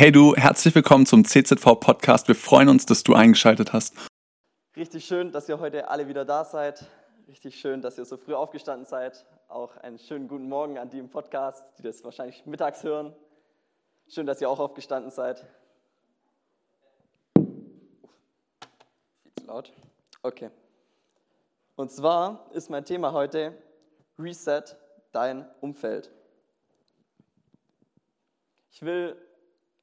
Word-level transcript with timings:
Hey 0.00 0.10
du, 0.10 0.34
herzlich 0.34 0.74
willkommen 0.74 1.04
zum 1.04 1.26
CZV 1.26 1.78
Podcast. 1.78 2.26
Wir 2.26 2.34
freuen 2.34 2.70
uns, 2.70 2.86
dass 2.86 3.02
du 3.02 3.12
eingeschaltet 3.12 3.74
hast. 3.74 3.94
Richtig 4.74 5.04
schön, 5.04 5.30
dass 5.30 5.46
ihr 5.46 5.60
heute 5.60 5.90
alle 5.90 6.08
wieder 6.08 6.24
da 6.24 6.46
seid. 6.46 6.86
Richtig 7.28 7.60
schön, 7.60 7.82
dass 7.82 7.98
ihr 7.98 8.06
so 8.06 8.16
früh 8.16 8.32
aufgestanden 8.32 8.86
seid. 8.86 9.26
Auch 9.48 9.76
einen 9.76 9.98
schönen 9.98 10.26
guten 10.26 10.48
Morgen 10.48 10.78
an 10.78 10.88
die 10.88 10.98
im 10.98 11.10
Podcast, 11.10 11.74
die 11.76 11.82
das 11.82 12.02
wahrscheinlich 12.02 12.46
mittags 12.46 12.82
hören. 12.82 13.14
Schön, 14.08 14.24
dass 14.24 14.40
ihr 14.40 14.48
auch 14.48 14.58
aufgestanden 14.58 15.10
seid. 15.10 15.44
Viel 17.36 17.44
zu 19.38 19.44
laut. 19.48 19.70
Okay. 20.22 20.48
Und 21.76 21.92
zwar 21.92 22.48
ist 22.54 22.70
mein 22.70 22.86
Thema 22.86 23.12
heute 23.12 23.54
Reset 24.18 24.62
dein 25.12 25.46
Umfeld. 25.60 26.10
Ich 28.70 28.80
will, 28.80 29.14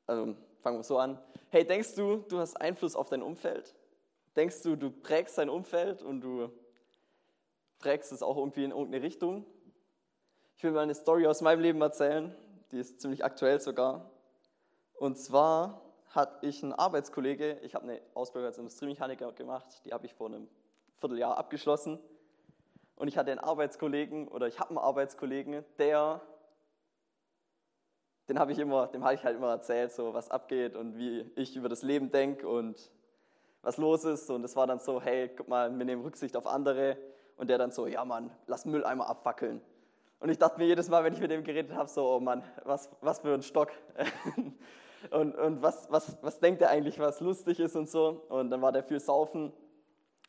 also 0.08 0.36
fangen 0.62 0.80
wir 0.80 0.84
so 0.84 0.98
an. 0.98 1.20
Hey, 1.50 1.66
denkst 1.66 1.96
du, 1.96 2.18
du 2.28 2.40
hast 2.40 2.56
Einfluss 2.56 2.96
auf 2.96 3.10
dein 3.10 3.22
Umfeld? 3.22 3.76
Denkst 4.36 4.64
du, 4.64 4.76
du 4.76 4.90
prägst 4.90 5.38
dein 5.38 5.50
Umfeld 5.50 6.02
und 6.02 6.22
du 6.22 6.50
prägst 7.80 8.12
es 8.12 8.24
auch 8.24 8.38
irgendwie 8.38 8.64
in 8.64 8.72
irgendeine 8.72 9.04
Richtung? 9.04 9.46
Ich 10.56 10.64
will 10.64 10.72
mal 10.72 10.82
eine 10.82 10.96
Story 10.96 11.28
aus 11.28 11.42
meinem 11.42 11.60
Leben 11.60 11.82
erzählen, 11.82 12.36
die 12.72 12.80
ist 12.80 13.02
ziemlich 13.02 13.24
aktuell 13.24 13.60
sogar. 13.60 14.10
Und 14.96 15.18
zwar 15.18 15.82
hatte 16.10 16.48
ich 16.48 16.64
einen 16.64 16.74
Arbeitskollege, 16.74 17.60
ich 17.62 17.76
habe 17.76 17.84
eine 17.84 18.02
Ausbildung 18.14 18.48
als 18.48 18.58
Industriemechaniker 18.58 19.32
gemacht, 19.34 19.82
die 19.86 19.94
habe 19.94 20.06
ich 20.06 20.14
vor 20.14 20.28
einem 20.28 20.48
Vierteljahr 20.96 21.38
abgeschlossen. 21.38 22.00
Und 22.96 23.08
ich 23.08 23.18
hatte 23.18 23.30
einen 23.30 23.40
Arbeitskollegen 23.40 24.28
oder 24.28 24.48
ich 24.48 24.60
habe 24.60 24.70
einen 24.70 24.80
Arbeitskollegen, 24.80 25.64
der 25.78 26.22
den 28.30 28.40
habe 28.40 28.52
ich 28.52 28.60
immer, 28.60 28.88
dem 28.88 29.04
habe 29.04 29.14
ich 29.14 29.24
halt 29.24 29.38
immer 29.38 29.50
erzählt, 29.50 29.92
so 29.92 30.14
was 30.14 30.30
abgeht 30.30 30.76
und 30.76 30.98
wie 30.98 31.30
ich 31.36 31.56
über 31.56 31.70
das 31.70 31.82
Leben 31.82 32.12
denke 32.12 32.48
und 32.48 32.92
was 33.62 33.78
los 33.78 34.04
ist. 34.04 34.30
Und 34.30 34.44
es 34.44 34.56
war 34.56 34.68
dann 34.68 34.80
so, 34.80 35.02
hey, 35.02 35.30
guck 35.36 35.48
mal, 35.48 35.76
wir 35.76 35.86
nehmen 35.86 36.02
Rücksicht 36.02 36.36
auf 36.36 36.48
andere. 36.48 36.98
Und 37.38 37.50
der 37.50 37.58
dann 37.58 37.72
so, 37.72 37.86
ja 37.88 38.04
Mann, 38.04 38.32
lass 38.48 38.66
Mülleimer 38.66 39.08
abfackeln. 39.08 39.62
Und 40.20 40.30
ich 40.30 40.40
dachte 40.40 40.60
mir 40.60 40.66
jedes 40.66 40.90
Mal, 40.90 41.04
wenn 41.04 41.14
ich 41.14 41.20
mit 41.20 41.30
dem 41.30 41.44
geredet 41.44 41.76
habe, 41.76 41.88
so, 41.88 42.16
oh 42.16 42.20
Mann, 42.20 42.44
was, 42.64 42.90
was 43.02 43.20
für 43.20 43.34
ein 43.34 43.44
Stock. 43.44 43.72
und 45.12 45.36
und 45.36 45.62
was, 45.62 45.92
was, 45.92 46.18
was 46.22 46.40
denkt 46.40 46.62
er 46.62 46.70
eigentlich, 46.70 46.98
was 47.00 47.20
lustig 47.22 47.60
ist 47.60 47.76
und 47.76 47.90
so. 47.90 48.26
Und 48.30 48.50
dann 48.50 48.62
war 48.62 48.72
der 48.72 48.84
viel 48.84 49.00
saufen. 49.00 49.54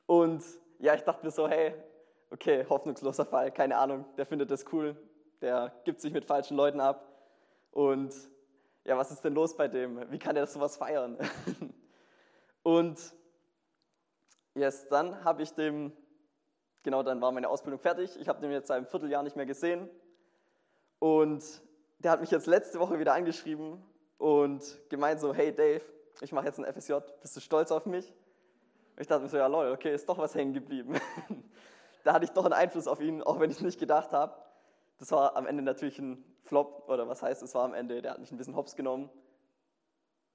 Und 0.06 0.44
ja, 0.78 0.94
ich 0.94 1.02
dachte 1.02 1.24
mir 1.24 1.32
so, 1.32 1.48
hey, 1.48 1.74
okay, 2.30 2.66
hoffnungsloser 2.68 3.24
Fall, 3.24 3.50
keine 3.50 3.76
Ahnung, 3.76 4.04
der 4.16 4.26
findet 4.26 4.50
das 4.50 4.64
cool, 4.72 4.96
der 5.40 5.72
gibt 5.84 6.00
sich 6.00 6.12
mit 6.12 6.24
falschen 6.24 6.56
Leuten 6.56 6.80
ab. 6.80 7.04
Und 7.70 8.14
ja, 8.84 8.96
was 8.96 9.10
ist 9.10 9.22
denn 9.22 9.34
los 9.34 9.56
bei 9.56 9.68
dem? 9.68 10.10
Wie 10.10 10.18
kann 10.18 10.36
er 10.36 10.46
sowas 10.46 10.76
feiern? 10.76 11.18
und 12.62 12.98
yes, 14.54 14.88
dann 14.88 15.24
habe 15.24 15.42
ich 15.42 15.52
dem, 15.52 15.92
genau 16.82 17.02
dann 17.02 17.20
war 17.20 17.32
meine 17.32 17.48
Ausbildung 17.48 17.80
fertig. 17.80 18.18
Ich 18.20 18.28
habe 18.28 18.40
den 18.40 18.50
jetzt 18.50 18.68
seit 18.68 18.78
einem 18.78 18.86
Vierteljahr 18.86 19.22
nicht 19.22 19.36
mehr 19.36 19.46
gesehen. 19.46 19.88
Und 20.98 21.44
der 21.98 22.12
hat 22.12 22.20
mich 22.20 22.30
jetzt 22.30 22.46
letzte 22.46 22.80
Woche 22.80 22.98
wieder 22.98 23.14
angeschrieben 23.14 23.82
und 24.18 24.78
gemeint 24.88 25.20
so, 25.20 25.32
hey 25.34 25.54
Dave, 25.54 25.82
ich 26.20 26.32
mache 26.32 26.46
jetzt 26.46 26.58
ein 26.58 26.72
FSJ, 26.72 26.94
bist 27.20 27.36
du 27.36 27.40
stolz 27.40 27.70
auf 27.70 27.86
mich? 27.86 28.12
Ich 28.96 29.06
dachte 29.06 29.22
mir 29.22 29.28
so, 29.28 29.36
ja 29.36 29.46
lol, 29.46 29.70
okay, 29.70 29.94
ist 29.94 30.08
doch 30.08 30.18
was 30.18 30.34
hängen 30.34 30.52
geblieben. 30.52 31.00
da 32.04 32.12
hatte 32.14 32.24
ich 32.24 32.32
doch 32.32 32.44
einen 32.44 32.54
Einfluss 32.54 32.88
auf 32.88 33.00
ihn, 33.00 33.22
auch 33.22 33.38
wenn 33.38 33.50
ich 33.50 33.58
es 33.58 33.62
nicht 33.62 33.78
gedacht 33.78 34.12
habe. 34.12 34.34
Das 34.98 35.12
war 35.12 35.36
am 35.36 35.46
Ende 35.46 35.62
natürlich 35.62 35.98
ein 35.98 36.24
Flop, 36.42 36.88
oder 36.88 37.08
was 37.08 37.22
heißt, 37.22 37.42
es 37.42 37.54
war 37.54 37.64
am 37.64 37.74
Ende, 37.74 38.02
der 38.02 38.12
hat 38.12 38.18
mich 38.18 38.32
ein 38.32 38.36
bisschen 38.36 38.56
hops 38.56 38.74
genommen. 38.74 39.10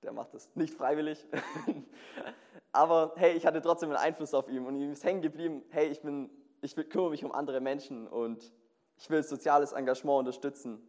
Der 0.03 0.14
macht 0.14 0.33
das 0.33 0.50
nicht 0.55 0.73
freiwillig. 0.73 1.25
Aber 2.72 3.14
hey, 3.16 3.33
ich 3.33 3.45
hatte 3.45 3.61
trotzdem 3.61 3.89
einen 3.89 4.00
Einfluss 4.00 4.33
auf 4.33 4.50
ihn 4.50 4.66
und 4.66 4.75
ihm 4.75 4.92
ist 4.92 5.03
hängen 5.03 5.22
geblieben, 5.22 5.64
hey, 5.70 5.88
ich, 5.88 6.02
bin, 6.02 6.30
ich 6.61 6.75
kümmere 6.89 7.11
mich 7.11 7.23
um 7.23 7.31
andere 7.31 7.61
Menschen 7.61 8.08
und 8.08 8.52
ich 8.98 9.10
will 9.10 9.21
soziales 9.23 9.73
Engagement 9.73 10.20
unterstützen. 10.20 10.82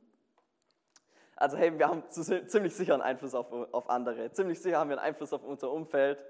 Also 1.37 1.57
hey, 1.57 1.77
wir 1.77 1.89
haben 1.89 2.05
ziemlich 2.09 2.75
sicher 2.75 2.95
einen 2.95 3.03
Einfluss 3.03 3.35
auf, 3.35 3.51
auf 3.51 3.91
andere. 3.91 4.31
Ziemlich 4.33 4.61
sicher 4.61 4.79
haben 4.79 4.89
wir 4.89 4.99
einen 4.99 5.07
Einfluss 5.07 5.33
auf 5.33 5.43
unser 5.43 5.71
Umfeld, 5.71 6.25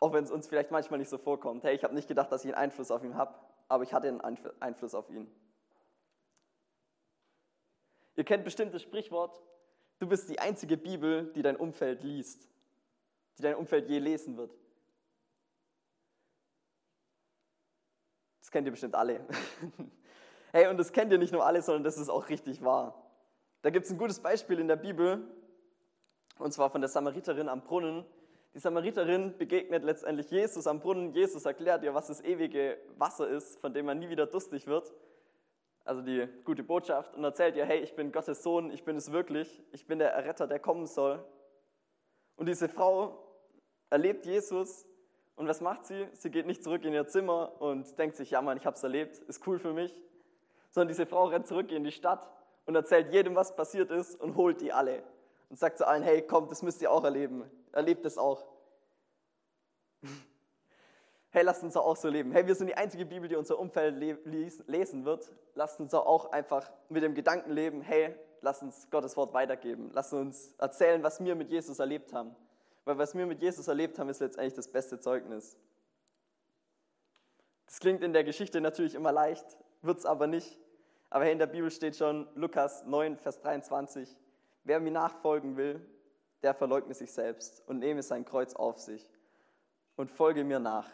auch 0.00 0.12
wenn 0.12 0.24
es 0.24 0.30
uns 0.30 0.48
vielleicht 0.48 0.70
manchmal 0.70 0.98
nicht 0.98 1.08
so 1.08 1.18
vorkommt. 1.18 1.62
Hey, 1.62 1.74
ich 1.74 1.84
habe 1.84 1.94
nicht 1.94 2.08
gedacht, 2.08 2.32
dass 2.32 2.44
ich 2.44 2.54
einen 2.54 2.62
Einfluss 2.62 2.90
auf 2.90 3.04
ihn 3.04 3.16
habe, 3.16 3.34
aber 3.68 3.84
ich 3.84 3.94
hatte 3.94 4.08
einen 4.08 4.20
Einfluss 4.20 4.94
auf 4.94 5.08
ihn. 5.08 5.30
Ihr 8.20 8.24
kennt 8.24 8.44
bestimmt 8.44 8.74
das 8.74 8.82
Sprichwort, 8.82 9.40
du 9.98 10.06
bist 10.06 10.28
die 10.28 10.38
einzige 10.38 10.76
Bibel, 10.76 11.32
die 11.32 11.40
dein 11.40 11.56
Umfeld 11.56 12.02
liest, 12.02 12.46
die 13.38 13.42
dein 13.42 13.54
Umfeld 13.54 13.88
je 13.88 13.98
lesen 13.98 14.36
wird. 14.36 14.54
Das 18.40 18.50
kennt 18.50 18.66
ihr 18.66 18.72
bestimmt 18.72 18.94
alle. 18.94 19.24
hey, 20.52 20.66
und 20.66 20.76
das 20.76 20.92
kennt 20.92 21.10
ihr 21.12 21.16
nicht 21.16 21.32
nur 21.32 21.46
alle, 21.46 21.62
sondern 21.62 21.82
das 21.82 21.96
ist 21.96 22.10
auch 22.10 22.28
richtig 22.28 22.62
wahr. 22.62 23.10
Da 23.62 23.70
gibt 23.70 23.86
es 23.86 23.90
ein 23.90 23.96
gutes 23.96 24.20
Beispiel 24.20 24.58
in 24.58 24.68
der 24.68 24.76
Bibel, 24.76 25.26
und 26.38 26.52
zwar 26.52 26.68
von 26.68 26.82
der 26.82 26.90
Samariterin 26.90 27.48
am 27.48 27.64
Brunnen. 27.64 28.04
Die 28.52 28.58
Samariterin 28.58 29.38
begegnet 29.38 29.82
letztendlich 29.82 30.30
Jesus 30.30 30.66
am 30.66 30.80
Brunnen. 30.80 31.14
Jesus 31.14 31.46
erklärt 31.46 31.84
ihr, 31.84 31.94
was 31.94 32.08
das 32.08 32.20
ewige 32.20 32.76
Wasser 32.98 33.26
ist, 33.30 33.58
von 33.60 33.72
dem 33.72 33.86
man 33.86 33.98
nie 33.98 34.10
wieder 34.10 34.26
durstig 34.26 34.66
wird 34.66 34.92
also 35.84 36.02
die 36.02 36.28
gute 36.44 36.62
Botschaft, 36.62 37.14
und 37.14 37.24
erzählt 37.24 37.56
ihr, 37.56 37.64
hey, 37.64 37.80
ich 37.80 37.94
bin 37.94 38.12
Gottes 38.12 38.42
Sohn, 38.42 38.70
ich 38.70 38.84
bin 38.84 38.96
es 38.96 39.12
wirklich, 39.12 39.62
ich 39.72 39.86
bin 39.86 39.98
der 39.98 40.12
Erretter, 40.12 40.46
der 40.46 40.58
kommen 40.58 40.86
soll. 40.86 41.24
Und 42.36 42.46
diese 42.46 42.68
Frau 42.68 43.18
erlebt 43.90 44.26
Jesus 44.26 44.86
und 45.36 45.48
was 45.48 45.60
macht 45.60 45.86
sie? 45.86 46.06
Sie 46.12 46.30
geht 46.30 46.46
nicht 46.46 46.62
zurück 46.62 46.84
in 46.84 46.92
ihr 46.92 47.06
Zimmer 47.08 47.60
und 47.60 47.98
denkt 47.98 48.16
sich, 48.16 48.30
ja 48.30 48.42
Mann, 48.42 48.56
ich 48.56 48.66
habe 48.66 48.76
es 48.76 48.82
erlebt, 48.82 49.18
ist 49.18 49.46
cool 49.46 49.58
für 49.58 49.72
mich, 49.72 50.02
sondern 50.70 50.88
diese 50.88 51.06
Frau 51.06 51.24
rennt 51.26 51.46
zurück 51.46 51.72
in 51.72 51.84
die 51.84 51.92
Stadt 51.92 52.30
und 52.66 52.74
erzählt 52.74 53.12
jedem, 53.12 53.34
was 53.34 53.56
passiert 53.56 53.90
ist 53.90 54.20
und 54.20 54.36
holt 54.36 54.60
die 54.60 54.72
alle 54.72 55.02
und 55.48 55.58
sagt 55.58 55.78
zu 55.78 55.86
allen, 55.86 56.02
hey, 56.02 56.22
kommt, 56.22 56.50
das 56.50 56.62
müsst 56.62 56.80
ihr 56.82 56.92
auch 56.92 57.04
erleben, 57.04 57.50
erlebt 57.72 58.04
es 58.06 58.18
auch 58.18 58.46
hey, 61.30 61.42
lasst 61.44 61.62
uns 61.62 61.76
auch 61.76 61.96
so 61.96 62.08
leben. 62.08 62.32
Hey, 62.32 62.46
wir 62.46 62.54
sind 62.54 62.66
die 62.66 62.76
einzige 62.76 63.06
Bibel, 63.06 63.28
die 63.28 63.36
unser 63.36 63.58
Umfeld 63.58 63.96
lesen 63.96 65.04
wird. 65.04 65.32
Lasst 65.54 65.80
uns 65.80 65.94
auch 65.94 66.32
einfach 66.32 66.70
mit 66.88 67.02
dem 67.02 67.14
Gedanken 67.14 67.52
leben, 67.52 67.80
hey, 67.82 68.14
lasst 68.40 68.62
uns 68.62 68.88
Gottes 68.90 69.16
Wort 69.16 69.32
weitergeben. 69.32 69.90
Lasst 69.92 70.12
uns 70.12 70.54
erzählen, 70.58 71.02
was 71.02 71.22
wir 71.22 71.34
mit 71.34 71.50
Jesus 71.50 71.78
erlebt 71.78 72.12
haben. 72.12 72.34
Weil 72.84 72.98
was 72.98 73.14
wir 73.14 73.26
mit 73.26 73.40
Jesus 73.40 73.68
erlebt 73.68 73.98
haben, 73.98 74.08
ist 74.08 74.20
letztendlich 74.20 74.54
das 74.54 74.68
beste 74.68 74.98
Zeugnis. 74.98 75.56
Das 77.66 77.78
klingt 77.78 78.02
in 78.02 78.12
der 78.12 78.24
Geschichte 78.24 78.60
natürlich 78.60 78.94
immer 78.94 79.12
leicht, 79.12 79.58
wird 79.82 79.98
es 79.98 80.06
aber 80.06 80.26
nicht. 80.26 80.58
Aber 81.08 81.24
hey, 81.24 81.32
in 81.32 81.38
der 81.38 81.46
Bibel 81.46 81.70
steht 81.70 81.96
schon 81.96 82.26
Lukas 82.34 82.84
9, 82.84 83.16
Vers 83.16 83.40
23, 83.40 84.16
wer 84.64 84.80
mir 84.80 84.90
nachfolgen 84.90 85.56
will, 85.56 85.80
der 86.42 86.54
verleugne 86.54 86.94
sich 86.94 87.12
selbst 87.12 87.62
und 87.68 87.78
nehme 87.78 88.02
sein 88.02 88.24
Kreuz 88.24 88.54
auf 88.54 88.78
sich 88.78 89.08
und 89.96 90.10
folge 90.10 90.42
mir 90.44 90.58
nach. 90.58 90.88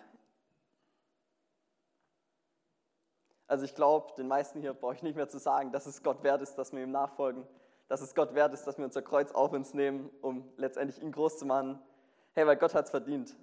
Also 3.49 3.65
ich 3.65 3.75
glaube, 3.75 4.13
den 4.17 4.29
meisten 4.29 4.61
hier 4.61 4.75
brauche 4.75 4.95
ich 4.95 5.03
nicht 5.03 5.17
mehr 5.17 5.29
zu 5.29 5.39
sagen, 5.39 5.71
dass 5.73 5.87
es 5.87 6.03
Gott 6.03 6.23
wert 6.23 6.43
ist, 6.43 6.57
dass 6.57 6.73
wir 6.73 6.83
ihm 6.83 6.91
nachfolgen, 6.91 7.47
dass 7.89 8.01
es 8.01 8.15
Gott 8.15 8.35
wert 8.35 8.53
ist, 8.53 8.67
dass 8.67 8.79
wir 8.79 8.85
unser 8.85 9.03
Kreuz 9.03 9.33
auf 9.33 9.53
uns 9.53 9.73
nehmen, 9.73 10.11
um 10.21 10.49
letztendlich 10.57 11.01
ihn 11.01 11.13
groß 11.13 11.39
zu 11.39 11.47
machen. 11.47 11.81
Hey, 12.33 12.47
weil 12.47 12.57
Gott 12.57 12.75
hat 12.75 12.87
es 12.87 12.91
verdient. 12.91 13.37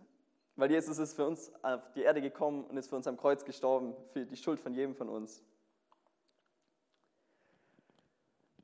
Weil 0.55 0.69
Jesus 0.69 0.97
ist 0.97 1.15
für 1.15 1.25
uns 1.25 1.51
auf 1.63 1.81
die 1.93 2.01
Erde 2.01 2.21
gekommen 2.21 2.65
und 2.65 2.77
ist 2.77 2.89
für 2.89 2.95
uns 2.95 3.07
am 3.07 3.17
Kreuz 3.17 3.43
gestorben, 3.45 3.95
für 4.11 4.25
die 4.25 4.35
Schuld 4.35 4.59
von 4.59 4.73
jedem 4.73 4.93
von 4.93 5.09
uns. 5.09 5.41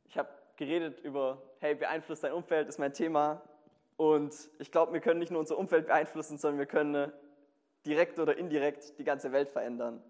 Ich 0.05 0.17
habe 0.17 0.29
geredet 0.57 0.99
über, 0.99 1.41
hey, 1.59 1.73
beeinflusst 1.73 2.23
dein 2.23 2.33
Umfeld, 2.33 2.67
ist 2.67 2.79
mein 2.79 2.93
Thema. 2.93 3.41
Und 3.95 4.33
ich 4.59 4.71
glaube, 4.71 4.93
wir 4.93 4.99
können 4.99 5.19
nicht 5.19 5.31
nur 5.31 5.39
unser 5.39 5.57
Umfeld 5.57 5.87
beeinflussen, 5.87 6.37
sondern 6.37 6.59
wir 6.59 6.65
können 6.65 7.11
direkt 7.85 8.19
oder 8.19 8.37
indirekt 8.37 8.99
die 8.99 9.03
ganze 9.03 9.31
Welt 9.31 9.49
verändern. 9.49 10.03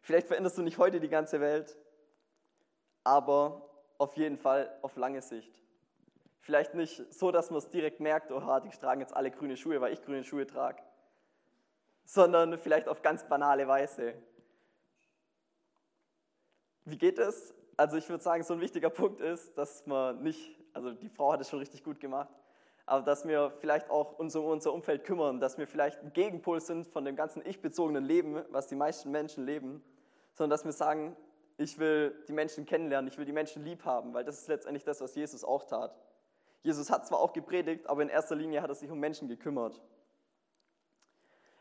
Vielleicht 0.00 0.28
veränderst 0.28 0.56
du 0.58 0.62
nicht 0.62 0.78
heute 0.78 1.00
die 1.00 1.08
ganze 1.08 1.40
Welt, 1.40 1.76
aber 3.04 3.68
auf 3.98 4.16
jeden 4.16 4.38
Fall 4.38 4.76
auf 4.82 4.96
lange 4.96 5.22
Sicht. 5.22 5.60
Vielleicht 6.40 6.74
nicht 6.74 7.12
so, 7.12 7.30
dass 7.30 7.50
man 7.50 7.58
es 7.58 7.68
direkt 7.68 8.00
merkt, 8.00 8.30
oh, 8.30 8.60
die 8.60 8.70
tragen 8.70 9.00
jetzt 9.00 9.14
alle 9.14 9.30
grüne 9.30 9.56
Schuhe, 9.56 9.80
weil 9.80 9.92
ich 9.92 10.02
grüne 10.02 10.24
Schuhe 10.24 10.46
trage, 10.46 10.82
sondern 12.04 12.56
vielleicht 12.58 12.88
auf 12.88 13.02
ganz 13.02 13.28
banale 13.28 13.68
Weise. 13.68 14.14
Wie 16.84 16.96
geht 16.96 17.18
es? 17.18 17.54
Also 17.76 17.96
ich 17.96 18.08
würde 18.08 18.24
sagen, 18.24 18.42
so 18.44 18.54
ein 18.54 18.60
wichtiger 18.60 18.88
Punkt 18.88 19.20
ist, 19.20 19.58
dass 19.58 19.84
man 19.86 20.22
nicht, 20.22 20.58
also 20.72 20.92
die 20.92 21.10
Frau 21.10 21.32
hat 21.32 21.40
es 21.40 21.50
schon 21.50 21.58
richtig 21.58 21.84
gut 21.84 22.00
gemacht, 22.00 22.34
aber 22.88 23.04
dass 23.04 23.26
wir 23.26 23.52
vielleicht 23.60 23.90
auch 23.90 24.18
uns 24.18 24.34
um 24.34 24.46
unser 24.46 24.72
Umfeld 24.72 25.04
kümmern, 25.04 25.40
dass 25.40 25.58
wir 25.58 25.66
vielleicht 25.66 26.02
ein 26.02 26.12
Gegenpol 26.12 26.60
sind 26.60 26.86
von 26.86 27.04
dem 27.04 27.16
ganzen 27.16 27.44
ich-bezogenen 27.44 28.04
Leben, 28.04 28.42
was 28.50 28.66
die 28.66 28.76
meisten 28.76 29.10
Menschen 29.10 29.44
leben, 29.44 29.82
sondern 30.32 30.50
dass 30.50 30.64
wir 30.64 30.72
sagen, 30.72 31.16
ich 31.58 31.78
will 31.78 32.14
die 32.28 32.32
Menschen 32.32 32.64
kennenlernen, 32.64 33.08
ich 33.08 33.18
will 33.18 33.24
die 33.24 33.32
Menschen 33.32 33.64
lieb 33.64 33.84
haben, 33.84 34.14
weil 34.14 34.24
das 34.24 34.38
ist 34.40 34.48
letztendlich 34.48 34.84
das, 34.84 35.00
was 35.00 35.14
Jesus 35.14 35.44
auch 35.44 35.64
tat. 35.64 35.94
Jesus 36.62 36.90
hat 36.90 37.06
zwar 37.06 37.20
auch 37.20 37.32
gepredigt, 37.32 37.88
aber 37.88 38.02
in 38.02 38.08
erster 38.08 38.36
Linie 38.36 38.62
hat 38.62 38.70
er 38.70 38.74
sich 38.74 38.90
um 38.90 38.98
Menschen 38.98 39.28
gekümmert. 39.28 39.82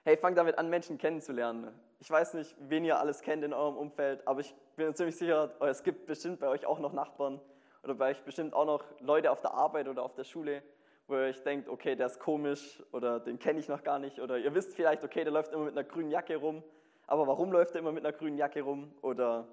Hey, 0.03 0.15
fang 0.15 0.35
damit 0.35 0.57
an, 0.57 0.69
Menschen 0.69 0.97
kennenzulernen. 0.97 1.77
Ich 1.99 2.09
weiß 2.09 2.35
nicht, 2.35 2.55
wen 2.59 2.85
ihr 2.85 2.99
alles 2.99 3.21
kennt 3.21 3.43
in 3.43 3.53
eurem 3.53 3.75
Umfeld, 3.75 4.25
aber 4.27 4.39
ich 4.39 4.55
bin 4.75 4.93
ziemlich 4.95 5.17
sicher, 5.17 5.51
es 5.61 5.83
gibt 5.83 6.05
bestimmt 6.05 6.39
bei 6.39 6.47
euch 6.47 6.65
auch 6.65 6.79
noch 6.79 6.93
Nachbarn 6.93 7.41
oder 7.83 7.95
bei 7.95 8.11
euch 8.11 8.23
bestimmt 8.23 8.53
auch 8.53 8.65
noch 8.65 8.85
Leute 9.01 9.31
auf 9.31 9.41
der 9.41 9.53
Arbeit 9.53 9.87
oder 9.87 10.03
auf 10.03 10.13
der 10.13 10.23
Schule, 10.23 10.63
wo 11.07 11.15
ihr 11.15 11.21
euch 11.21 11.41
denkt, 11.41 11.69
okay, 11.69 11.95
der 11.95 12.07
ist 12.07 12.19
komisch 12.19 12.83
oder 12.91 13.19
den 13.19 13.39
kenne 13.39 13.59
ich 13.59 13.67
noch 13.67 13.83
gar 13.83 13.97
nicht. 13.97 14.19
Oder 14.19 14.37
ihr 14.37 14.53
wisst 14.53 14.75
vielleicht, 14.75 15.03
okay, 15.03 15.23
der 15.23 15.33
läuft 15.33 15.53
immer 15.53 15.65
mit 15.65 15.77
einer 15.77 15.87
grünen 15.87 16.11
Jacke 16.11 16.35
rum, 16.35 16.63
aber 17.05 17.25
warum 17.27 17.51
läuft 17.51 17.75
er 17.75 17.79
immer 17.79 17.93
mit 17.93 18.05
einer 18.05 18.15
grünen 18.15 18.37
Jacke 18.37 18.61
rum? 18.61 18.93
Oder 19.01 19.47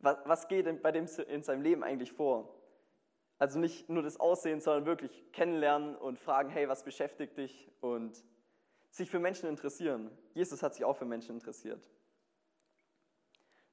was, 0.00 0.18
was 0.24 0.48
geht 0.48 0.82
bei 0.82 0.92
dem 0.92 1.06
in 1.28 1.42
seinem 1.42 1.62
Leben 1.62 1.82
eigentlich 1.82 2.12
vor? 2.12 2.54
Also 3.38 3.58
nicht 3.58 3.88
nur 3.88 4.02
das 4.02 4.18
Aussehen, 4.18 4.60
sondern 4.60 4.84
wirklich 4.84 5.32
kennenlernen 5.32 5.96
und 5.96 6.18
fragen, 6.18 6.50
hey, 6.50 6.68
was 6.68 6.84
beschäftigt 6.84 7.38
dich? 7.38 7.70
Und 7.80 8.22
sich 8.90 9.10
für 9.10 9.20
Menschen 9.20 9.48
interessieren. 9.48 10.10
Jesus 10.34 10.62
hat 10.62 10.74
sich 10.74 10.84
auch 10.84 10.96
für 10.96 11.04
Menschen 11.04 11.36
interessiert. 11.36 11.88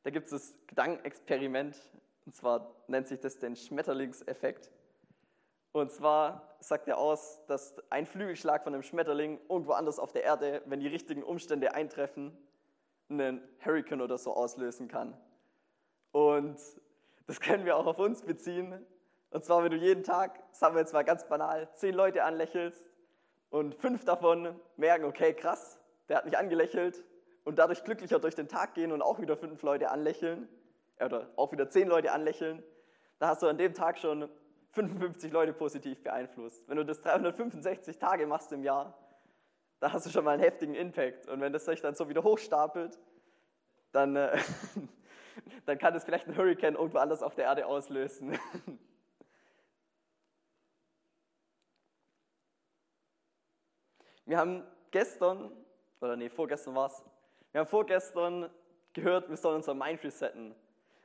Da 0.04 0.12
gibt 0.12 0.26
es 0.26 0.32
das 0.32 0.68
Gedankenexperiment, 0.68 1.76
und 2.26 2.36
zwar 2.36 2.76
nennt 2.88 3.08
sich 3.08 3.20
das 3.20 3.40
den 3.40 3.56
Schmetterlingseffekt. 3.56 4.70
Und 5.76 5.92
zwar 5.92 6.56
sagt 6.62 6.88
er 6.88 6.98
aus, 6.98 7.46
dass 7.48 7.76
ein 7.90 8.06
Flügelschlag 8.06 8.64
von 8.64 8.74
einem 8.74 8.82
Schmetterling 8.82 9.42
irgendwo 9.50 9.74
anders 9.74 10.00
auf 10.00 10.14
der 10.14 10.24
Erde, 10.24 10.62
wenn 10.68 10.80
die 10.80 10.88
richtigen 10.88 11.22
Umstände 11.22 11.74
eintreffen, 11.74 12.32
einen 13.10 13.42
Hurricane 13.60 14.00
oder 14.00 14.18
so 14.18 14.34
auslösen 14.34 14.88
kann. 14.88 15.18
Und 16.14 16.58
das 17.28 17.42
können 17.42 17.66
wir 17.66 17.76
auch 17.76 17.88
auf 17.88 18.00
uns 18.00 18.22
beziehen. 18.22 18.86
Und 19.32 19.44
zwar, 19.44 19.66
wenn 19.66 19.72
du 19.72 19.76
jeden 19.76 20.06
Tag, 20.06 20.42
sagen 20.54 20.76
wir 20.76 20.80
jetzt 20.80 20.94
mal 20.94 21.04
ganz 21.04 21.28
banal, 21.28 21.68
zehn 21.74 21.94
Leute 21.94 22.24
anlächelst 22.24 22.90
und 23.50 23.76
fünf 23.76 24.06
davon 24.06 24.58
merken, 24.78 25.04
okay, 25.04 25.34
krass, 25.34 25.78
der 26.08 26.16
hat 26.16 26.26
mich 26.26 26.38
angelächelt 26.38 27.04
und 27.44 27.60
dadurch 27.60 27.84
glücklicher 27.84 28.20
durch 28.20 28.36
den 28.36 28.48
Tag 28.48 28.76
gehen 28.76 28.94
und 28.94 29.02
auch 29.02 29.20
wieder 29.20 29.36
fünf 29.36 29.62
Leute 29.62 29.92
anlächeln 29.92 30.48
oder 31.04 31.28
auch 31.36 31.52
wieder 31.52 31.68
zehn 31.68 31.90
Leute 31.90 32.14
anlächeln, 32.14 32.64
da 33.20 33.28
hast 33.28 33.44
du 33.44 33.48
an 33.48 33.58
dem 33.58 33.74
Tag 33.74 33.98
schon 33.98 34.30
55 34.76 35.32
Leute 35.32 35.54
positiv 35.54 36.04
beeinflusst. 36.04 36.68
Wenn 36.68 36.76
du 36.76 36.86
das 36.86 37.02
365 37.02 37.98
Tage 37.98 38.28
machst 38.28 38.52
im 38.52 38.64
Jahr, 38.64 38.94
da 39.80 39.94
hast 39.94 40.06
du 40.06 40.10
schon 40.10 40.26
mal 40.26 40.32
einen 40.32 40.44
heftigen 40.44 40.76
Impact. 40.76 41.28
Und 41.30 41.40
wenn 41.40 41.54
das 41.54 41.64
sich 41.66 41.82
dann 41.82 41.96
so 41.96 42.10
wieder 42.10 42.24
hochstapelt, 42.24 43.00
dann, 43.94 44.18
äh, 44.18 44.38
dann 45.66 45.78
kann 45.78 45.94
das 45.94 46.04
vielleicht 46.04 46.28
ein 46.28 46.36
Hurricane 46.36 46.76
irgendwo 46.76 46.98
anders 46.98 47.24
auf 47.24 47.36
der 47.36 47.46
Erde 47.46 47.66
auslösen. 47.66 48.38
Wir 54.28 54.40
haben 54.40 54.64
gestern, 54.90 55.52
oder 56.02 56.16
nee, 56.16 56.30
vorgestern 56.30 56.74
war 56.74 56.88
es, 56.88 57.06
wir 57.52 57.62
haben 57.62 57.68
vorgestern 57.68 58.50
gehört, 58.92 59.30
wir 59.30 59.38
sollen 59.38 59.58
unser 59.58 59.76
Mind 59.76 60.04
resetten. 60.04 60.56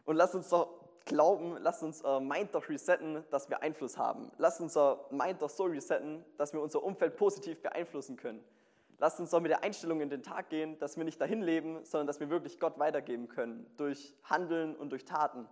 Und 0.06 0.16
lass 0.16 0.34
uns 0.34 0.48
doch 0.48 0.79
glauben, 1.04 1.56
lass 1.60 1.82
uns 1.82 2.04
uh, 2.04 2.20
Mind 2.20 2.54
doch 2.54 2.68
resetten, 2.68 3.24
dass 3.30 3.48
wir 3.48 3.62
Einfluss 3.62 3.98
haben. 3.98 4.30
Lass 4.38 4.60
unser 4.60 5.06
Mind 5.10 5.42
doch 5.42 5.50
so 5.50 5.64
resetten, 5.64 6.24
dass 6.36 6.52
wir 6.52 6.60
unser 6.60 6.82
Umfeld 6.82 7.16
positiv 7.16 7.60
beeinflussen 7.62 8.16
können. 8.16 8.44
Lass 8.98 9.18
uns 9.18 9.30
doch 9.30 9.40
mit 9.40 9.50
der 9.50 9.62
Einstellung 9.62 10.02
in 10.02 10.10
den 10.10 10.22
Tag 10.22 10.50
gehen, 10.50 10.78
dass 10.78 10.98
wir 10.98 11.04
nicht 11.04 11.20
dahin 11.20 11.40
leben, 11.40 11.84
sondern 11.84 12.06
dass 12.06 12.20
wir 12.20 12.28
wirklich 12.28 12.60
Gott 12.60 12.78
weitergeben 12.78 13.28
können, 13.28 13.66
durch 13.78 14.14
Handeln 14.24 14.76
und 14.76 14.90
durch 14.90 15.06
Taten. 15.06 15.48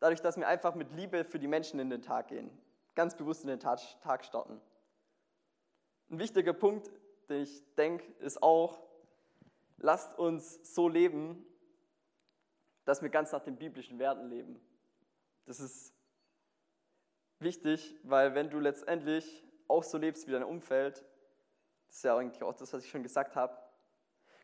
Dadurch, 0.00 0.22
dass 0.22 0.38
wir 0.38 0.48
einfach 0.48 0.74
mit 0.74 0.92
Liebe 0.92 1.24
für 1.24 1.38
die 1.38 1.48
Menschen 1.48 1.80
in 1.80 1.90
den 1.90 2.00
Tag 2.00 2.28
gehen, 2.28 2.50
ganz 2.94 3.14
bewusst 3.14 3.42
in 3.42 3.48
den 3.48 3.60
Tag 3.60 4.24
starten. 4.24 4.60
Ein 6.10 6.18
wichtiger 6.18 6.54
Punkt, 6.54 6.90
den 7.28 7.42
ich 7.42 7.62
denke, 7.74 8.04
ist 8.20 8.42
auch, 8.42 8.80
lasst 9.76 10.18
uns 10.18 10.74
so 10.74 10.88
leben, 10.88 11.44
dass 12.86 13.02
wir 13.02 13.10
ganz 13.10 13.32
nach 13.32 13.42
den 13.42 13.56
biblischen 13.56 13.98
Werten 13.98 14.30
leben. 14.30 14.58
Das 15.48 15.60
ist 15.60 15.94
wichtig, 17.38 17.98
weil 18.02 18.34
wenn 18.34 18.50
du 18.50 18.60
letztendlich 18.60 19.42
auch 19.66 19.82
so 19.82 19.96
lebst 19.96 20.26
wie 20.26 20.32
dein 20.32 20.44
Umfeld, 20.44 21.02
das 21.86 21.96
ist 21.96 22.04
ja 22.04 22.18
eigentlich 22.18 22.42
auch 22.42 22.52
das, 22.52 22.70
was 22.74 22.84
ich 22.84 22.90
schon 22.90 23.02
gesagt 23.02 23.34
habe, 23.34 23.56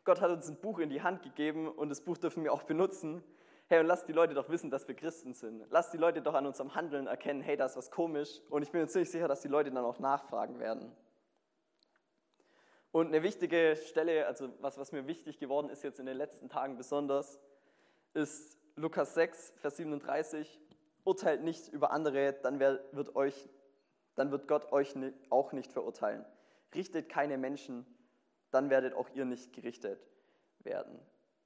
Gott 0.03 0.19
hat 0.19 0.31
uns 0.31 0.49
ein 0.49 0.59
Buch 0.59 0.79
in 0.79 0.89
die 0.89 1.03
Hand 1.03 1.21
gegeben 1.21 1.67
und 1.67 1.89
das 1.89 2.01
Buch 2.01 2.17
dürfen 2.17 2.43
wir 2.43 2.51
auch 2.51 2.63
benutzen. 2.63 3.23
Hey, 3.67 3.81
und 3.81 3.85
lass 3.85 4.05
die 4.05 4.13
Leute 4.13 4.33
doch 4.33 4.49
wissen, 4.49 4.71
dass 4.71 4.87
wir 4.87 4.95
Christen 4.95 5.35
sind. 5.35 5.67
Lass 5.69 5.91
die 5.91 5.97
Leute 5.97 6.23
doch 6.23 6.33
an 6.33 6.47
unserem 6.47 6.73
Handeln 6.73 7.05
erkennen, 7.05 7.41
hey, 7.41 7.55
da 7.55 7.67
ist 7.67 7.77
was 7.77 7.91
komisch. 7.91 8.41
Und 8.49 8.63
ich 8.63 8.71
bin 8.71 8.81
mir 8.81 8.87
ziemlich 8.87 9.11
sicher, 9.11 9.27
dass 9.27 9.41
die 9.41 9.47
Leute 9.47 9.69
dann 9.69 9.85
auch 9.85 9.99
nachfragen 9.99 10.57
werden. 10.57 10.91
Und 12.91 13.09
eine 13.09 13.21
wichtige 13.21 13.75
Stelle, 13.75 14.25
also 14.25 14.51
was, 14.59 14.79
was 14.79 14.91
mir 14.91 15.05
wichtig 15.05 15.37
geworden 15.37 15.69
ist 15.69 15.83
jetzt 15.83 15.99
in 15.99 16.07
den 16.07 16.17
letzten 16.17 16.49
Tagen 16.49 16.77
besonders, 16.77 17.39
ist 18.15 18.57
Lukas 18.75 19.13
6, 19.13 19.53
Vers 19.57 19.77
37. 19.77 20.64
Urteilt 21.05 21.43
nicht 21.43 21.69
über 21.69 21.91
andere, 21.91 22.33
dann 22.33 22.59
wird, 22.59 23.15
euch, 23.15 23.49
dann 24.15 24.31
wird 24.31 24.49
Gott 24.49 24.73
euch 24.73 24.93
auch 25.29 25.53
nicht 25.53 25.71
verurteilen. 25.71 26.25
Richtet 26.73 27.07
keine 27.07 27.37
Menschen, 27.37 27.85
dann 28.51 28.69
werdet 28.69 28.93
auch 28.93 29.09
ihr 29.13 29.23
nicht 29.23 29.53
gerichtet 29.53 30.05
werden. 30.59 30.99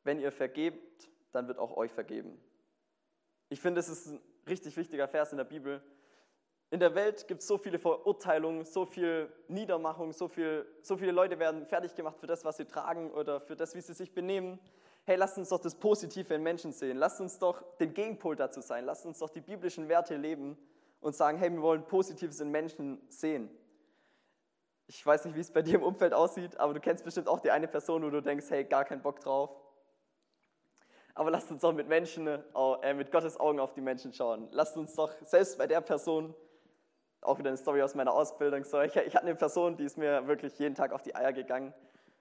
Wenn 0.03 0.19
ihr 0.19 0.31
vergebt, 0.31 1.09
dann 1.31 1.47
wird 1.47 1.59
auch 1.59 1.77
euch 1.77 1.91
vergeben. 1.91 2.41
Ich 3.49 3.61
finde, 3.61 3.79
es 3.79 3.89
ist 3.89 4.07
ein 4.07 4.21
richtig 4.47 4.75
wichtiger 4.75 5.07
Vers 5.07 5.31
in 5.31 5.37
der 5.37 5.43
Bibel, 5.43 5.83
in 6.71 6.79
der 6.79 6.93
Welt 6.93 7.27
gibt 7.27 7.41
es 7.41 7.47
so 7.47 7.57
viele 7.57 7.79
Verurteilungen, 7.79 8.63
so 8.63 8.85
viel 8.85 9.31
Niedermachung, 9.47 10.13
so, 10.13 10.27
viel, 10.27 10.67
so 10.83 10.97
viele 10.97 11.11
Leute 11.11 11.39
werden 11.39 11.65
fertig 11.65 11.95
gemacht 11.95 12.19
für 12.19 12.27
das, 12.27 12.45
was 12.45 12.57
sie 12.57 12.65
tragen 12.65 13.11
oder 13.11 13.41
für 13.41 13.55
das, 13.55 13.73
wie 13.73 13.81
sie 13.81 13.93
sich 13.93 14.13
benehmen. 14.13 14.59
Hey, 15.09 15.15
lasst 15.15 15.39
uns 15.39 15.49
doch 15.49 15.59
das 15.59 15.73
Positive 15.73 16.31
in 16.35 16.43
Menschen 16.43 16.71
sehen. 16.71 16.95
Lasst 16.95 17.19
uns 17.19 17.39
doch 17.39 17.63
den 17.77 17.95
Gegenpol 17.95 18.35
dazu 18.35 18.61
sein. 18.61 18.85
Lasst 18.85 19.07
uns 19.07 19.17
doch 19.17 19.31
die 19.31 19.41
biblischen 19.41 19.89
Werte 19.89 20.15
leben 20.15 20.55
und 21.01 21.15
sagen, 21.15 21.39
hey, 21.39 21.51
wir 21.51 21.63
wollen 21.63 21.83
Positives 21.83 22.39
in 22.41 22.51
Menschen 22.51 23.01
sehen. 23.09 23.49
Ich 24.85 25.03
weiß 25.03 25.25
nicht, 25.25 25.35
wie 25.35 25.39
es 25.39 25.49
bei 25.49 25.63
dir 25.63 25.79
im 25.79 25.83
Umfeld 25.83 26.13
aussieht, 26.13 26.59
aber 26.59 26.75
du 26.75 26.79
kennst 26.79 27.03
bestimmt 27.03 27.27
auch 27.27 27.39
die 27.39 27.49
eine 27.49 27.67
Person, 27.67 28.03
wo 28.03 28.11
du 28.11 28.21
denkst, 28.21 28.51
hey, 28.51 28.63
gar 28.65 28.85
keinen 28.85 29.01
Bock 29.01 29.19
drauf. 29.19 29.49
Aber 31.15 31.31
lasst 31.31 31.49
uns 31.49 31.61
doch 31.61 31.73
mit 31.73 31.87
Menschen, 31.87 32.27
äh, 32.27 32.93
mit 32.93 33.11
Gottes 33.11 33.39
Augen 33.39 33.59
auf 33.59 33.73
die 33.73 33.81
Menschen 33.81 34.13
schauen. 34.13 34.47
Lasst 34.51 34.77
uns 34.77 34.93
doch 34.93 35.11
selbst 35.25 35.57
bei 35.57 35.65
der 35.65 35.81
Person 35.81 36.35
auch 37.21 37.39
wieder 37.39 37.49
eine 37.49 37.57
Story 37.57 37.81
aus 37.81 37.95
meiner 37.95 38.13
Ausbildung. 38.13 38.63
So, 38.63 38.79
ich, 38.81 38.95
ich 38.95 39.15
hatte 39.15 39.25
eine 39.25 39.33
Person, 39.33 39.75
die 39.75 39.85
ist 39.85 39.97
mir 39.97 40.27
wirklich 40.27 40.59
jeden 40.59 40.75
Tag 40.75 40.91
auf 40.91 41.01
die 41.01 41.15
Eier 41.15 41.33
gegangen. 41.33 41.73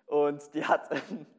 Und 0.06 0.54
die 0.54 0.64
hat, 0.64 0.88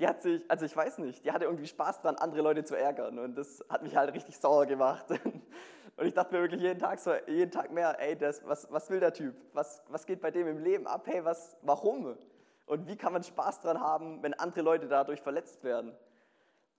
die 0.00 0.08
hat 0.08 0.22
sich, 0.22 0.42
also 0.48 0.64
ich 0.64 0.74
weiß 0.74 0.98
nicht, 0.98 1.24
die 1.24 1.30
hatte 1.30 1.44
irgendwie 1.44 1.66
Spaß 1.66 2.00
dran, 2.00 2.16
andere 2.16 2.40
Leute 2.40 2.64
zu 2.64 2.74
ärgern. 2.74 3.18
Und 3.18 3.36
das 3.36 3.62
hat 3.68 3.82
mich 3.82 3.94
halt 3.94 4.12
richtig 4.14 4.38
sauer 4.38 4.64
gemacht. 4.64 5.06
Und 5.96 6.06
ich 6.06 6.14
dachte 6.14 6.34
mir 6.34 6.40
wirklich 6.40 6.62
jeden 6.62 6.80
Tag 6.80 6.98
so, 6.98 7.12
jeden 7.26 7.50
Tag 7.50 7.70
mehr, 7.70 8.00
ey, 8.00 8.16
das, 8.16 8.42
was, 8.46 8.72
was 8.72 8.88
will 8.88 9.00
der 9.00 9.12
Typ? 9.12 9.34
Was, 9.52 9.82
was 9.88 10.06
geht 10.06 10.22
bei 10.22 10.30
dem 10.30 10.46
im 10.46 10.58
Leben 10.64 10.86
ab? 10.86 11.02
Hey, 11.04 11.22
was, 11.22 11.54
warum? 11.60 12.16
Und 12.64 12.88
wie 12.88 12.96
kann 12.96 13.12
man 13.12 13.22
Spaß 13.22 13.60
dran 13.60 13.78
haben, 13.78 14.22
wenn 14.22 14.32
andere 14.32 14.62
Leute 14.62 14.88
dadurch 14.88 15.20
verletzt 15.20 15.62
werden? 15.64 15.94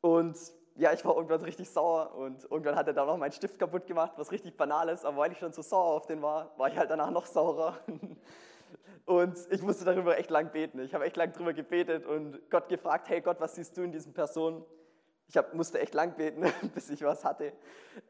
Und 0.01 0.35
ja, 0.75 0.91
ich 0.91 1.05
war 1.05 1.15
irgendwann 1.15 1.41
richtig 1.41 1.69
sauer 1.69 2.15
und 2.15 2.43
irgendwann 2.45 2.75
hat 2.75 2.87
er 2.87 2.93
dann 2.93 3.05
noch 3.05 3.17
meinen 3.17 3.33
Stift 3.33 3.59
kaputt 3.59 3.85
gemacht, 3.85 4.13
was 4.15 4.31
richtig 4.31 4.57
banal 4.57 4.89
ist, 4.89 5.05
aber 5.05 5.17
weil 5.17 5.31
ich 5.31 5.37
schon 5.37 5.53
so 5.53 5.61
sauer 5.61 5.93
auf 5.97 6.07
den 6.07 6.23
war, 6.23 6.57
war 6.57 6.69
ich 6.69 6.77
halt 6.77 6.89
danach 6.89 7.11
noch 7.11 7.27
saurer. 7.27 7.77
Und 9.05 9.37
ich 9.49 9.61
musste 9.61 9.85
darüber 9.85 10.17
echt 10.17 10.29
lang 10.29 10.51
beten. 10.51 10.79
Ich 10.79 10.93
habe 10.93 11.05
echt 11.05 11.17
lang 11.17 11.33
darüber 11.33 11.53
gebetet 11.53 12.05
und 12.05 12.39
Gott 12.49 12.69
gefragt, 12.69 13.09
hey 13.09 13.21
Gott, 13.21 13.39
was 13.39 13.55
siehst 13.55 13.75
du 13.77 13.81
in 13.81 13.91
diesen 13.91 14.13
Personen? 14.13 14.63
Ich 15.27 15.37
hab, 15.37 15.53
musste 15.53 15.79
echt 15.79 15.93
lang 15.93 16.15
beten, 16.15 16.43
bis 16.75 16.89
ich 16.89 17.01
was 17.01 17.23
hatte. 17.23 17.53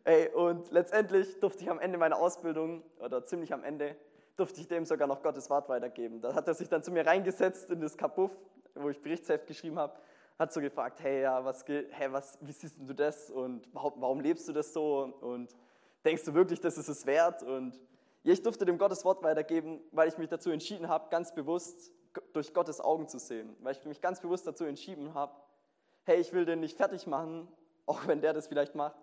Ey, 0.04 0.30
und 0.30 0.72
letztendlich 0.72 1.40
durfte 1.40 1.64
ich 1.64 1.70
am 1.70 1.80
Ende 1.80 1.98
meiner 1.98 2.18
Ausbildung, 2.18 2.84
oder 3.00 3.24
ziemlich 3.24 3.54
am 3.54 3.64
Ende, 3.64 3.96
durfte 4.36 4.60
ich 4.60 4.68
dem 4.68 4.86
sogar 4.86 5.08
noch 5.08 5.22
Gottes 5.22 5.50
Wort 5.50 5.70
weitergeben. 5.70 6.22
Da 6.22 6.34
hat 6.34 6.48
er 6.48 6.54
sich 6.54 6.68
dann 6.68 6.84
zu 6.84 6.92
mir 6.92 7.06
reingesetzt 7.06 7.70
in 7.70 7.80
das 7.80 7.98
Kapuff, 7.98 8.32
wo 8.76 8.90
ich 8.90 9.02
Berichtsheft 9.02 9.48
geschrieben 9.48 9.78
habe 9.78 9.94
hat 10.42 10.52
so 10.52 10.60
gefragt, 10.60 11.00
hey, 11.04 11.22
ja, 11.22 11.46
was, 11.46 11.64
hey, 11.68 12.12
was, 12.12 12.38
wie 12.42 12.52
siehst 12.52 12.80
du 12.80 12.94
das 12.94 13.30
und 13.30 13.68
warum 13.74 14.20
lebst 14.20 14.48
du 14.48 14.54
das 14.54 14.74
so 14.74 15.14
und 15.22 15.56
denkst 16.04 16.26
du 16.26 16.34
wirklich, 16.34 16.60
das 16.60 16.80
ist 16.80 16.88
es 16.88 17.06
wert? 17.06 17.44
Und 17.44 17.80
ja, 18.24 18.34
ich 18.34 18.42
durfte 18.44 18.66
dem 18.66 18.78
Gottes 18.78 19.04
Wort 19.04 19.24
weitergeben, 19.24 19.82
weil 19.92 20.08
ich 20.08 20.18
mich 20.18 20.30
dazu 20.30 20.52
entschieden 20.52 20.88
habe, 20.88 21.10
ganz 21.10 21.34
bewusst 21.34 21.92
durch 22.34 22.54
Gottes 22.54 22.80
Augen 22.80 23.08
zu 23.08 23.20
sehen, 23.20 23.56
weil 23.62 23.76
ich 23.76 23.84
mich 23.86 24.02
ganz 24.02 24.20
bewusst 24.22 24.46
dazu 24.46 24.66
entschieden 24.66 25.14
habe, 25.14 25.34
hey, 26.04 26.20
ich 26.20 26.34
will 26.34 26.46
den 26.46 26.60
nicht 26.60 26.78
fertig 26.78 27.08
machen, 27.08 27.48
auch 27.86 28.08
wenn 28.08 28.22
der 28.22 28.34
das 28.34 28.48
vielleicht 28.48 28.76
macht, 28.76 28.96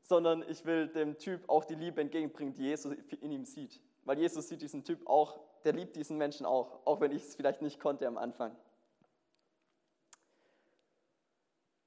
sondern 0.00 0.42
ich 0.48 0.64
will 0.64 0.88
dem 0.88 1.18
Typ 1.18 1.48
auch 1.48 1.64
die 1.64 1.74
Liebe 1.74 2.00
entgegenbringen, 2.00 2.54
die 2.54 2.64
Jesus 2.64 2.94
in 3.20 3.30
ihm 3.30 3.44
sieht. 3.44 3.80
Weil 4.04 4.18
Jesus 4.18 4.48
sieht 4.48 4.62
diesen 4.62 4.84
Typ 4.84 5.06
auch, 5.06 5.38
der 5.64 5.74
liebt 5.74 5.94
diesen 5.94 6.18
Menschen 6.18 6.44
auch, 6.44 6.80
auch 6.84 7.00
wenn 7.00 7.12
ich 7.12 7.22
es 7.22 7.36
vielleicht 7.36 7.62
nicht 7.62 7.78
konnte 7.78 8.06
am 8.06 8.18
Anfang. 8.18 8.56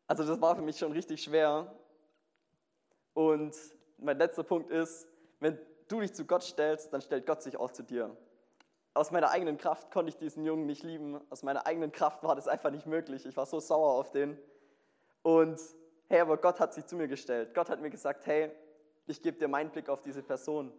Also 0.07 0.23
das 0.23 0.39
war 0.39 0.55
für 0.55 0.61
mich 0.61 0.77
schon 0.77 0.91
richtig 0.91 1.23
schwer. 1.23 1.75
Und 3.13 3.55
mein 3.97 4.17
letzter 4.17 4.43
Punkt 4.43 4.69
ist, 4.69 5.07
wenn 5.39 5.57
du 5.87 5.99
dich 6.01 6.13
zu 6.13 6.25
Gott 6.25 6.43
stellst, 6.43 6.93
dann 6.93 7.01
stellt 7.01 7.25
Gott 7.25 7.41
sich 7.41 7.57
auch 7.57 7.71
zu 7.71 7.83
dir. 7.83 8.15
Aus 8.93 9.11
meiner 9.11 9.29
eigenen 9.29 9.57
Kraft 9.57 9.91
konnte 9.91 10.09
ich 10.09 10.17
diesen 10.17 10.45
Jungen 10.45 10.65
nicht 10.65 10.83
lieben. 10.83 11.19
Aus 11.29 11.43
meiner 11.43 11.67
eigenen 11.67 11.91
Kraft 11.91 12.23
war 12.23 12.35
das 12.35 12.47
einfach 12.47 12.71
nicht 12.71 12.85
möglich. 12.85 13.25
Ich 13.25 13.35
war 13.35 13.45
so 13.45 13.59
sauer 13.59 13.93
auf 13.93 14.11
den. 14.11 14.37
Und 15.21 15.59
hey, 16.07 16.21
aber 16.21 16.37
Gott 16.37 16.59
hat 16.59 16.73
sich 16.73 16.85
zu 16.85 16.95
mir 16.95 17.07
gestellt. 17.07 17.53
Gott 17.53 17.69
hat 17.69 17.81
mir 17.81 17.89
gesagt, 17.89 18.25
hey, 18.25 18.51
ich 19.05 19.21
gebe 19.21 19.37
dir 19.37 19.47
meinen 19.47 19.69
Blick 19.69 19.89
auf 19.89 20.01
diese 20.01 20.23
Person. 20.23 20.71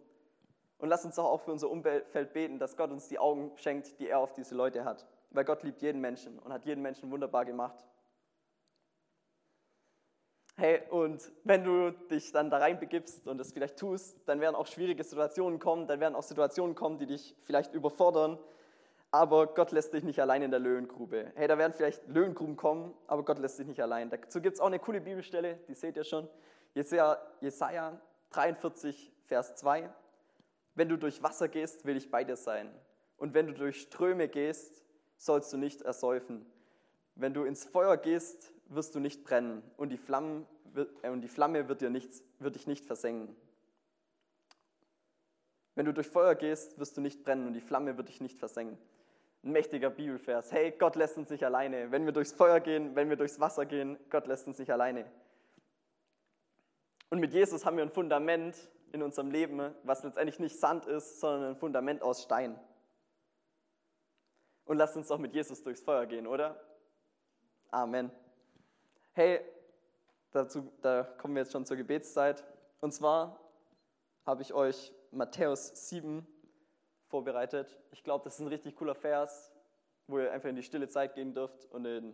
Und 0.79 0.89
lass 0.89 1.05
uns 1.05 1.17
auch 1.17 1.41
für 1.41 1.51
unser 1.51 1.69
Umfeld 1.69 2.33
beten, 2.33 2.59
dass 2.59 2.75
Gott 2.75 2.91
uns 2.91 3.07
die 3.07 3.19
Augen 3.19 3.51
schenkt, 3.57 3.99
die 3.99 4.07
er 4.07 4.19
auf 4.19 4.33
diese 4.33 4.55
Leute 4.55 4.83
hat. 4.85 5.05
Weil 5.31 5.45
Gott 5.45 5.63
liebt 5.63 5.81
jeden 5.81 6.01
Menschen 6.01 6.39
und 6.39 6.53
hat 6.53 6.65
jeden 6.65 6.81
Menschen 6.81 7.11
wunderbar 7.11 7.45
gemacht. 7.45 7.85
Hey, 10.59 10.81
und 10.89 11.31
wenn 11.43 11.63
du 11.63 11.91
dich 11.91 12.31
dann 12.31 12.49
da 12.49 12.57
reinbegibst 12.57 13.27
und 13.27 13.39
es 13.39 13.53
vielleicht 13.53 13.77
tust, 13.77 14.17
dann 14.25 14.41
werden 14.41 14.55
auch 14.55 14.65
schwierige 14.65 15.03
Situationen 15.03 15.59
kommen, 15.59 15.85
dann 15.85 15.99
werden 15.99 16.15
auch 16.15 16.23
Situationen 16.23 16.73
kommen, 16.73 16.97
die 16.97 17.05
dich 17.05 17.35
vielleicht 17.43 17.75
überfordern, 17.75 18.39
aber 19.11 19.45
Gott 19.53 19.71
lässt 19.71 19.93
dich 19.93 20.03
nicht 20.03 20.19
allein 20.19 20.41
in 20.41 20.49
der 20.49 20.59
Löwengrube. 20.59 21.31
Hey, 21.35 21.47
da 21.47 21.59
werden 21.59 21.73
vielleicht 21.73 22.07
Löwengruben 22.07 22.55
kommen, 22.55 22.95
aber 23.05 23.23
Gott 23.23 23.37
lässt 23.37 23.59
dich 23.59 23.67
nicht 23.67 23.79
allein. 23.79 24.09
Dazu 24.09 24.41
gibt 24.41 24.55
es 24.55 24.59
auch 24.59 24.65
eine 24.65 24.79
coole 24.79 24.99
Bibelstelle, 24.99 25.59
die 25.67 25.75
seht 25.75 25.95
ihr 25.95 26.03
schon. 26.03 26.27
Jesaja, 26.73 27.21
Jesaja 27.39 28.01
43, 28.31 29.13
Vers 29.25 29.57
2. 29.57 29.87
Wenn 30.73 30.89
du 30.89 30.97
durch 30.97 31.21
Wasser 31.21 31.49
gehst, 31.49 31.85
will 31.85 31.97
ich 31.97 32.09
bei 32.09 32.23
dir 32.23 32.35
sein. 32.35 32.73
Und 33.17 33.35
wenn 33.35 33.45
du 33.45 33.53
durch 33.53 33.81
Ströme 33.81 34.27
gehst, 34.27 34.83
sollst 35.17 35.53
du 35.53 35.57
nicht 35.57 35.83
ersäufen. 35.83 36.51
Wenn 37.13 37.35
du 37.35 37.43
ins 37.43 37.63
Feuer 37.63 37.97
gehst, 37.97 38.53
wirst 38.69 38.95
du 38.95 38.99
nicht 38.99 39.23
brennen 39.23 39.63
und 39.77 39.89
die, 39.89 39.97
Flammen, 39.97 40.45
äh, 41.01 41.09
und 41.09 41.21
die 41.21 41.27
Flamme 41.27 41.67
wird, 41.67 41.81
dir 41.81 41.89
nichts, 41.89 42.23
wird 42.39 42.55
dich 42.55 42.67
nicht 42.67 42.85
versengen. 42.85 43.35
Wenn 45.75 45.85
du 45.85 45.93
durch 45.93 46.07
Feuer 46.07 46.35
gehst, 46.35 46.79
wirst 46.79 46.97
du 46.97 47.01
nicht 47.01 47.23
brennen 47.23 47.47
und 47.47 47.53
die 47.53 47.61
Flamme 47.61 47.97
wird 47.97 48.09
dich 48.09 48.19
nicht 48.19 48.37
versengen. 48.37 48.77
Ein 49.43 49.51
mächtiger 49.51 49.91
Bibelvers. 49.91 50.51
Hey, 50.51 50.71
Gott 50.71 50.95
lässt 50.95 51.17
uns 51.17 51.29
nicht 51.29 51.43
alleine. 51.43 51.91
Wenn 51.91 52.05
wir 52.05 52.11
durchs 52.11 52.33
Feuer 52.33 52.59
gehen, 52.59 52.95
wenn 52.95 53.09
wir 53.09 53.15
durchs 53.15 53.39
Wasser 53.39 53.65
gehen, 53.65 53.97
Gott 54.09 54.25
lässt 54.25 54.47
uns 54.47 54.57
nicht 54.57 54.71
alleine. 54.71 55.05
Und 57.09 57.19
mit 57.19 57.31
Jesus 57.31 57.65
haben 57.65 57.77
wir 57.77 57.83
ein 57.83 57.91
Fundament 57.91 58.55
in 58.91 59.03
unserem 59.03 59.31
Leben, 59.31 59.73
was 59.83 60.03
letztendlich 60.03 60.39
nicht 60.39 60.59
Sand 60.59 60.85
ist, 60.85 61.19
sondern 61.19 61.51
ein 61.51 61.55
Fundament 61.57 62.01
aus 62.01 62.23
Stein. 62.23 62.59
Und 64.65 64.77
lasst 64.77 64.97
uns 64.97 65.07
doch 65.07 65.19
mit 65.19 65.33
Jesus 65.33 65.61
durchs 65.63 65.81
Feuer 65.81 66.05
gehen, 66.05 66.27
oder? 66.27 66.59
Amen. 67.71 68.11
Hey, 69.17 69.41
dazu, 70.29 70.71
da 70.83 71.01
kommen 71.01 71.33
wir 71.33 71.41
jetzt 71.41 71.51
schon 71.51 71.65
zur 71.65 71.75
Gebetszeit. 71.75 72.43
Und 72.81 72.93
zwar 72.93 73.39
habe 74.27 74.43
ich 74.43 74.53
euch 74.53 74.93
Matthäus 75.09 75.89
7 75.89 76.23
vorbereitet. 77.07 77.79
Ich 77.89 78.03
glaube, 78.03 78.25
das 78.25 78.35
ist 78.35 78.41
ein 78.41 78.47
richtig 78.47 78.75
cooler 78.75 78.93
Vers, 78.93 79.51
wo 80.05 80.19
ihr 80.19 80.31
einfach 80.31 80.49
in 80.49 80.55
die 80.55 80.61
stille 80.61 80.87
Zeit 80.87 81.15
gehen 81.15 81.33
dürft 81.33 81.65
und 81.71 81.85
den 81.85 82.13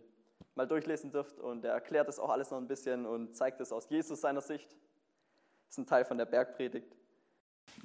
mal 0.54 0.66
durchlesen 0.66 1.10
dürft. 1.10 1.38
Und 1.40 1.66
er 1.66 1.74
erklärt 1.74 2.08
das 2.08 2.18
auch 2.18 2.30
alles 2.30 2.50
noch 2.50 2.56
ein 2.56 2.68
bisschen 2.68 3.04
und 3.04 3.36
zeigt 3.36 3.60
es 3.60 3.70
aus 3.70 3.86
Jesus 3.90 4.22
seiner 4.22 4.40
Sicht. 4.40 4.72
Das 4.72 5.72
ist 5.72 5.78
ein 5.80 5.86
Teil 5.86 6.06
von 6.06 6.16
der 6.16 6.24
Bergpredigt. 6.24 6.96